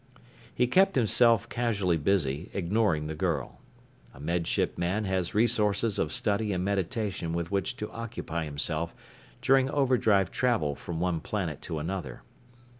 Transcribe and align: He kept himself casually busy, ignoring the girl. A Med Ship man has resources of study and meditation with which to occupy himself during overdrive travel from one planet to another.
He 0.55 0.65
kept 0.65 0.95
himself 0.95 1.47
casually 1.47 1.97
busy, 1.97 2.49
ignoring 2.53 3.05
the 3.05 3.13
girl. 3.13 3.59
A 4.15 4.19
Med 4.19 4.47
Ship 4.47 4.75
man 4.75 5.05
has 5.05 5.35
resources 5.35 5.99
of 5.99 6.11
study 6.11 6.51
and 6.53 6.65
meditation 6.65 7.33
with 7.33 7.51
which 7.51 7.75
to 7.77 7.91
occupy 7.91 8.45
himself 8.45 8.95
during 9.43 9.69
overdrive 9.69 10.31
travel 10.31 10.73
from 10.73 10.99
one 10.99 11.19
planet 11.19 11.61
to 11.61 11.77
another. 11.77 12.23